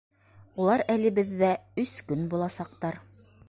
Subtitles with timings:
[0.63, 1.51] Улар әле беҙҙә
[1.85, 2.99] өс көн буласаҡтар.